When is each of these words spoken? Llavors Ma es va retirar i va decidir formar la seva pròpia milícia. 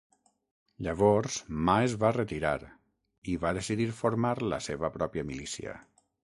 Llavors 0.85 1.35
Ma 1.67 1.75
es 1.89 1.93
va 2.03 2.11
retirar 2.17 2.55
i 3.35 3.37
va 3.45 3.53
decidir 3.59 3.87
formar 3.99 4.33
la 4.55 4.61
seva 4.71 4.91
pròpia 4.97 5.27
milícia. 5.35 5.77